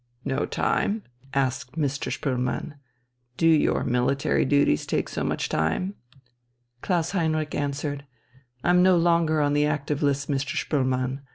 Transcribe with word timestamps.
"No 0.25 0.47
time?" 0.47 1.03
asked 1.31 1.73
Mr. 1.77 2.11
Spoelmann. 2.11 2.73
"Do 3.37 3.47
your 3.47 3.83
military 3.83 4.45
duties 4.45 4.87
take 4.87 5.07
so 5.07 5.23
much 5.23 5.47
time?" 5.47 5.93
Klaus 6.81 7.11
Heinrich 7.11 7.53
answered: 7.53 8.05
"I'm 8.63 8.81
no 8.81 8.97
longer 8.97 9.41
on 9.41 9.53
the 9.53 9.67
active 9.67 10.01
list, 10.01 10.27
Mr. 10.27 10.57
Spoelmann. 10.57 11.21